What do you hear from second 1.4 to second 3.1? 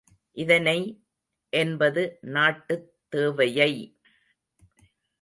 என்பது நாட்டுத்